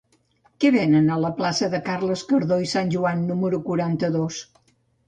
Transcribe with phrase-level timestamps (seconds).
[0.63, 4.43] Què venen a la plaça de Carles Cardó i Sanjoan número quaranta-dos?